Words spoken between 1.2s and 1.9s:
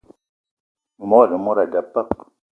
ane mod a da